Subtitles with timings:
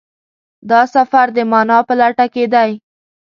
[0.69, 2.71] دا سفر د مانا په لټه کې دی.